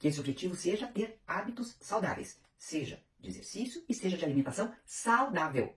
[0.00, 5.74] que esse objetivo seja ter hábitos saudáveis, seja de exercício e seja de alimentação saudável.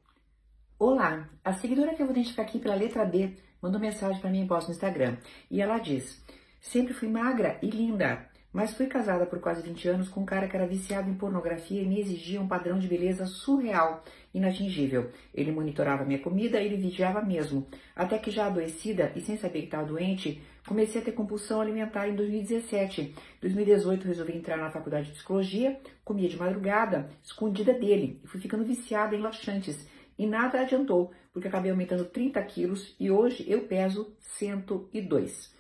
[0.80, 4.40] Olá, a seguidora que eu vou identificar aqui pela letra B mandou mensagem para mim
[4.40, 5.18] em post no Instagram
[5.52, 6.24] e ela diz:
[6.62, 10.48] Sempre fui magra e linda, mas fui casada por quase 20 anos com um cara
[10.48, 15.10] que era viciado em pornografia e me exigia um padrão de beleza surreal, inatingível.
[15.34, 17.66] Ele monitorava minha comida ele vigiava mesmo.
[17.96, 22.08] Até que já adoecida e sem saber que estava doente, comecei a ter compulsão alimentar
[22.08, 23.16] em 2017.
[23.42, 28.64] 2018 resolvi entrar na faculdade de psicologia, comia de madrugada, escondida dele, e fui ficando
[28.64, 29.88] viciada em laxantes.
[30.16, 35.52] E nada adiantou, porque acabei aumentando 30 quilos e hoje eu peso 102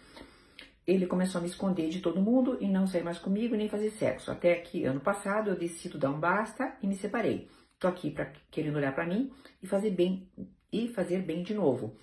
[0.85, 3.89] ele começou a me esconder de todo mundo e não sair mais comigo nem fazer
[3.91, 4.31] sexo.
[4.31, 7.49] Até que ano passado eu decido dar um basta e me separei.
[7.79, 10.29] Tô aqui para querendo olhar para mim e fazer bem
[10.71, 11.95] e fazer bem de novo.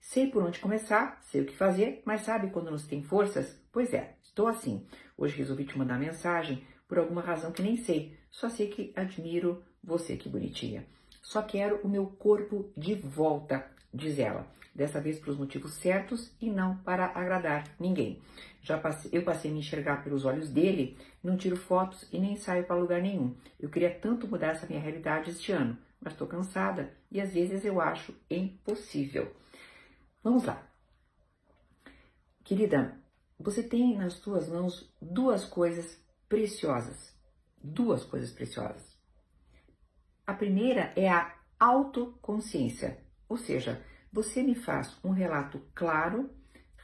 [0.00, 3.58] Sei por onde começar, sei o que fazer, mas sabe quando não se tem forças?
[3.70, 4.86] Pois é, estou assim.
[5.16, 8.18] Hoje resolvi te mandar mensagem por alguma razão que nem sei.
[8.30, 10.86] Só sei que admiro você, que bonitinha.
[11.22, 14.46] Só quero o meu corpo de volta diz ela.
[14.74, 18.22] Dessa vez para os motivos certos e não para agradar ninguém.
[18.62, 22.36] Já passei, eu passei a me enxergar pelos olhos dele, não tiro fotos e nem
[22.36, 23.36] saio para lugar nenhum.
[23.60, 27.64] Eu queria tanto mudar essa minha realidade este ano, mas estou cansada e às vezes
[27.66, 29.30] eu acho impossível.
[30.22, 30.66] Vamos lá.
[32.42, 32.96] Querida,
[33.38, 37.14] você tem nas suas mãos duas coisas preciosas.
[37.62, 38.96] Duas coisas preciosas.
[40.26, 42.98] A primeira é a autoconsciência.
[43.32, 46.28] Ou seja, você me faz um relato claro,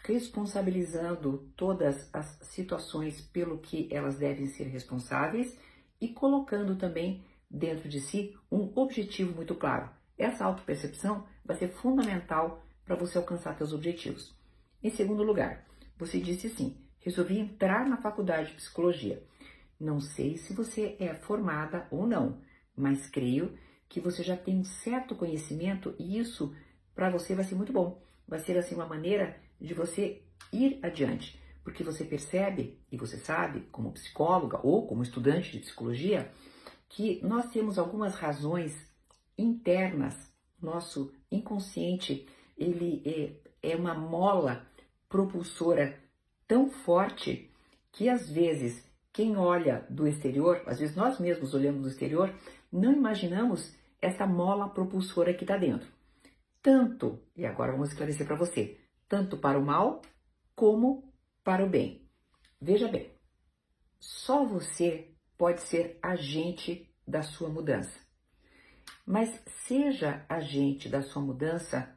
[0.03, 5.55] responsabilizando todas as situações pelo que elas devem ser responsáveis
[6.01, 9.91] e colocando também dentro de si um objetivo muito claro.
[10.17, 14.35] Essa autopercepção vai ser fundamental para você alcançar seus objetivos.
[14.83, 15.67] Em segundo lugar,
[15.99, 19.23] você disse assim: resolvi entrar na faculdade de psicologia.
[19.79, 22.41] Não sei se você é formada ou não,
[22.75, 23.55] mas creio
[23.89, 26.55] que você já tem um certo conhecimento e isso
[26.95, 28.03] para você vai ser muito bom.
[28.27, 33.61] Vai ser assim uma maneira de você ir adiante, porque você percebe e você sabe,
[33.73, 36.31] como psicóloga ou como estudante de psicologia,
[36.89, 38.75] que nós temos algumas razões
[39.37, 40.15] internas,
[40.61, 42.27] nosso inconsciente,
[42.57, 43.03] ele
[43.63, 44.67] é, é uma mola
[45.09, 45.99] propulsora
[46.47, 47.51] tão forte
[47.93, 52.33] que às vezes quem olha do exterior, às vezes nós mesmos olhando do exterior,
[52.71, 55.89] não imaginamos essa mola propulsora que está dentro.
[56.63, 58.79] Tanto, e agora vamos esclarecer para você,
[59.09, 60.03] tanto para o mal
[60.55, 61.13] como
[61.45, 62.07] para o bem.
[62.61, 63.13] Veja bem,
[64.01, 67.99] só você pode ser agente da sua mudança.
[69.07, 71.97] Mas seja agente da sua mudança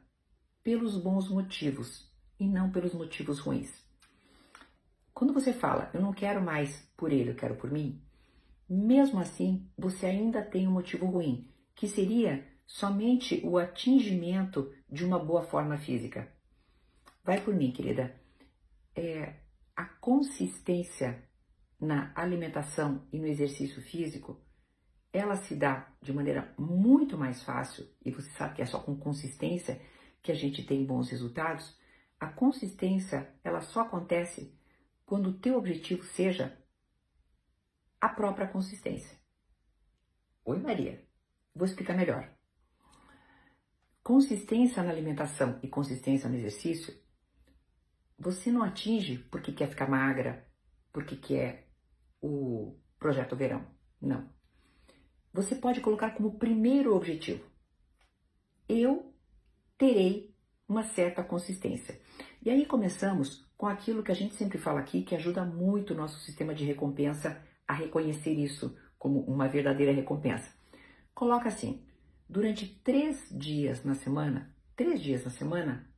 [0.62, 3.82] pelos bons motivos e não pelos motivos ruins.
[5.12, 8.00] Quando você fala, eu não quero mais por ele, eu quero por mim,
[8.68, 15.18] mesmo assim você ainda tem um motivo ruim, que seria somente o atingimento de uma
[15.18, 16.32] boa forma física.
[17.24, 18.14] Vai por mim, querida.
[18.94, 19.34] É,
[19.76, 21.22] a consistência
[21.80, 24.40] na alimentação e no exercício físico,
[25.12, 28.96] ela se dá de maneira muito mais fácil, e você sabe que é só com
[28.96, 29.80] consistência
[30.22, 31.76] que a gente tem bons resultados.
[32.18, 34.56] A consistência, ela só acontece
[35.04, 36.56] quando o teu objetivo seja
[38.00, 39.16] a própria consistência.
[40.44, 41.04] Oi, Maria.
[41.54, 42.30] Vou explicar melhor.
[44.02, 46.94] Consistência na alimentação e consistência no exercício,
[48.18, 50.46] você não atinge porque quer ficar magra,
[50.92, 51.68] porque quer
[52.20, 53.66] o projeto verão.
[54.00, 54.28] Não.
[55.32, 57.44] Você pode colocar como primeiro objetivo:
[58.68, 59.14] eu
[59.76, 60.34] terei
[60.68, 62.00] uma certa consistência.
[62.42, 65.96] E aí começamos com aquilo que a gente sempre fala aqui, que ajuda muito o
[65.96, 70.52] nosso sistema de recompensa a reconhecer isso como uma verdadeira recompensa.
[71.14, 71.84] Coloca assim:
[72.28, 75.88] durante três dias na semana, três dias na semana,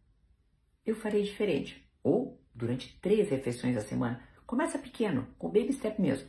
[0.84, 1.84] eu farei diferente.
[2.02, 4.22] Ou durante três refeições da semana.
[4.46, 6.28] Começa pequeno, com baby step mesmo.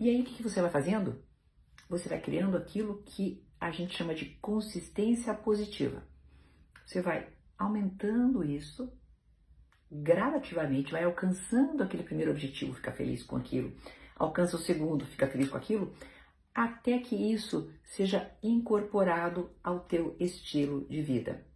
[0.00, 1.22] E aí o que você vai fazendo?
[1.88, 6.02] Você vai criando aquilo que a gente chama de consistência positiva.
[6.84, 7.28] Você vai
[7.58, 8.92] aumentando isso
[9.90, 13.72] gradativamente, vai alcançando aquele primeiro objetivo, fica feliz com aquilo,
[14.16, 15.94] alcança o segundo, fica feliz com aquilo,
[16.56, 21.46] até que isso seja incorporado ao teu estilo de vida.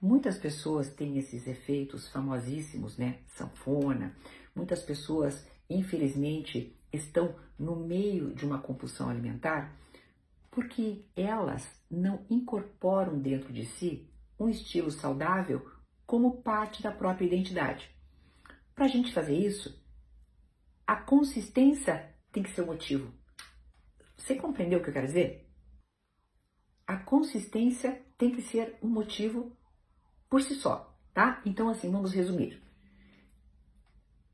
[0.00, 3.18] Muitas pessoas têm esses efeitos famosíssimos, né?
[3.26, 4.16] Sanfona.
[4.56, 9.76] Muitas pessoas, infelizmente, estão no meio de uma compulsão alimentar
[10.50, 14.08] porque elas não incorporam dentro de si
[14.40, 15.70] um estilo saudável
[16.06, 17.90] como parte da própria identidade.
[18.74, 19.78] Para a gente fazer isso,
[20.86, 23.12] a consistência tem que ser o motivo.
[24.16, 25.48] Você compreendeu o que eu quero dizer?
[26.86, 29.56] A consistência tem que ser o motivo
[30.28, 31.40] por si só, tá?
[31.44, 32.62] Então, assim, vamos resumir.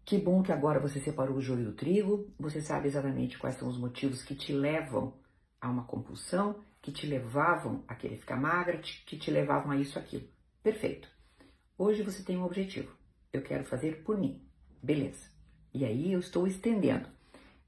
[0.05, 3.69] Que bom que agora você separou o joio do trigo, você sabe exatamente quais são
[3.69, 5.15] os motivos que te levam
[5.61, 9.99] a uma compulsão, que te levavam a querer ficar magra, que te levavam a isso,
[9.99, 10.29] aquilo.
[10.62, 11.09] Perfeito.
[11.79, 12.93] Hoje você tem um objetivo.
[13.33, 14.43] Eu quero fazer por mim.
[14.83, 15.31] Beleza.
[15.73, 17.09] E aí eu estou estendendo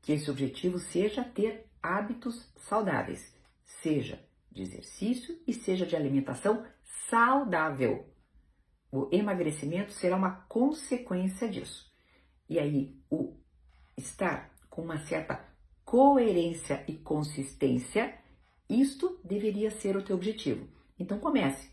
[0.01, 3.35] que esse objetivo seja ter hábitos saudáveis,
[3.65, 6.65] seja de exercício e seja de alimentação
[7.09, 8.07] saudável.
[8.91, 11.91] O emagrecimento será uma consequência disso.
[12.49, 13.35] E aí, o
[13.97, 15.43] estar com uma certa
[15.85, 18.19] coerência e consistência,
[18.69, 20.69] isto deveria ser o teu objetivo.
[20.99, 21.71] Então comece.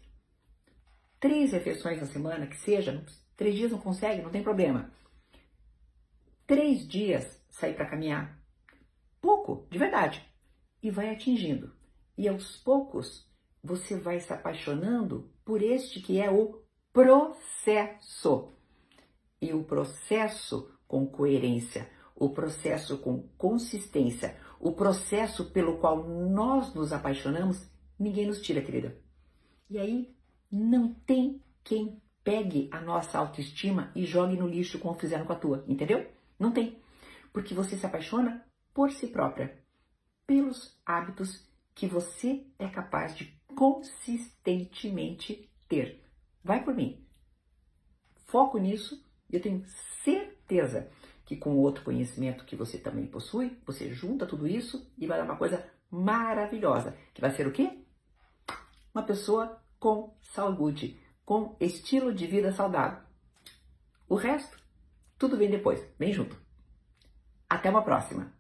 [1.20, 4.90] Três refeições na semana, que seja, três dias não consegue, não tem problema.
[6.48, 8.39] Três dias sair para caminhar.
[9.22, 10.26] Pouco, de verdade.
[10.82, 11.74] E vai atingindo.
[12.18, 13.28] E aos poucos
[13.64, 16.62] você vai se apaixonando por este que é o
[16.94, 18.54] processo.
[19.42, 26.92] E o processo com coerência, o processo com consistência, o processo pelo qual nós nos
[26.92, 27.66] apaixonamos,
[27.98, 29.00] ninguém nos tira, querida.
[29.70, 30.14] E aí
[30.52, 35.38] não tem quem pegue a nossa autoestima e jogue no lixo como fizeram com a
[35.38, 36.06] tua, entendeu?
[36.38, 36.78] Não tem.
[37.32, 38.44] Porque você se apaixona
[38.80, 39.62] por si própria,
[40.26, 41.46] pelos hábitos
[41.76, 46.02] que você é capaz de consistentemente ter.
[46.42, 47.06] Vai por mim.
[48.28, 49.66] Foco nisso e eu tenho
[50.02, 50.90] certeza
[51.26, 55.26] que com outro conhecimento que você também possui, você junta tudo isso e vai dar
[55.26, 57.84] uma coisa maravilhosa, que vai ser o quê?
[58.94, 63.04] Uma pessoa com saúde, com estilo de vida saudável.
[64.08, 64.58] O resto,
[65.18, 66.42] tudo vem depois, vem junto.
[67.50, 68.39] Até uma próxima!